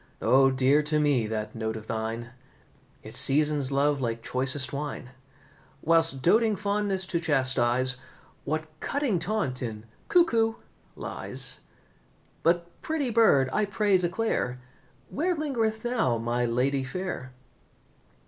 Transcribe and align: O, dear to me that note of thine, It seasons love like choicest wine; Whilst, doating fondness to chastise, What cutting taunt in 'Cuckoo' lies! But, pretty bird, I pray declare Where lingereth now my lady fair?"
O, 0.23 0.49
dear 0.49 0.81
to 0.81 0.97
me 0.99 1.27
that 1.27 1.53
note 1.53 1.75
of 1.75 1.85
thine, 1.85 2.31
It 3.03 3.13
seasons 3.13 3.71
love 3.71 4.01
like 4.01 4.23
choicest 4.23 4.73
wine; 4.73 5.11
Whilst, 5.83 6.23
doating 6.23 6.55
fondness 6.55 7.05
to 7.05 7.19
chastise, 7.19 7.97
What 8.43 8.65
cutting 8.79 9.19
taunt 9.19 9.61
in 9.61 9.85
'Cuckoo' 10.07 10.55
lies! 10.95 11.59
But, 12.41 12.81
pretty 12.81 13.11
bird, 13.11 13.47
I 13.53 13.65
pray 13.65 13.99
declare 13.99 14.59
Where 15.11 15.35
lingereth 15.35 15.85
now 15.85 16.17
my 16.17 16.45
lady 16.45 16.83
fair?" 16.83 17.31